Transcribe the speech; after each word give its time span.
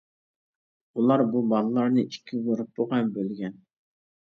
ئۇلار 1.01 1.23
بۇ 1.35 1.43
بالىلارنى 1.51 2.07
ئىككى 2.07 2.41
گۇرۇپپىغا 2.49 3.05
بۆلگەن. 3.21 3.57